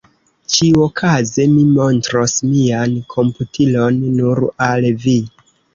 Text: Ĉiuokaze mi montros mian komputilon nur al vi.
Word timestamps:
Ĉiuokaze 0.53 1.45
mi 1.51 1.65
montros 1.75 2.35
mian 2.55 2.99
komputilon 3.17 4.05
nur 4.19 4.47
al 4.71 4.95
vi. 5.07 5.21